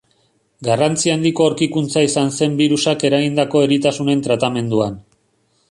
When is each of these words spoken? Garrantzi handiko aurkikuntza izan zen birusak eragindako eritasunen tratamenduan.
Garrantzi 0.67 1.11
handiko 1.15 1.45
aurkikuntza 1.49 2.03
izan 2.07 2.33
zen 2.41 2.57
birusak 2.63 3.07
eragindako 3.11 3.63
eritasunen 3.69 4.27
tratamenduan. 4.29 4.99